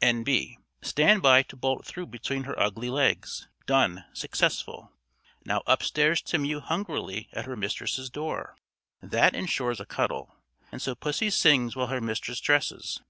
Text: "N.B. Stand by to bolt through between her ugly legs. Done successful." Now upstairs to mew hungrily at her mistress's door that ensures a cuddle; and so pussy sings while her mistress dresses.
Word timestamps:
"N.B. 0.00 0.56
Stand 0.80 1.20
by 1.20 1.42
to 1.42 1.54
bolt 1.54 1.84
through 1.84 2.06
between 2.06 2.44
her 2.44 2.58
ugly 2.58 2.88
legs. 2.88 3.46
Done 3.66 4.06
successful." 4.14 4.90
Now 5.44 5.62
upstairs 5.66 6.22
to 6.22 6.38
mew 6.38 6.60
hungrily 6.60 7.28
at 7.34 7.44
her 7.44 7.56
mistress's 7.56 8.08
door 8.08 8.56
that 9.02 9.34
ensures 9.34 9.80
a 9.80 9.84
cuddle; 9.84 10.34
and 10.72 10.80
so 10.80 10.94
pussy 10.94 11.28
sings 11.28 11.76
while 11.76 11.88
her 11.88 12.00
mistress 12.00 12.40
dresses. 12.40 13.02